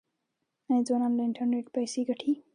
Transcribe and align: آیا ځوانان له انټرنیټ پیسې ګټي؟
آیا 0.69 0.81
ځوانان 0.87 1.11
له 1.15 1.23
انټرنیټ 1.27 1.65
پیسې 1.75 2.01
ګټي؟ 2.09 2.31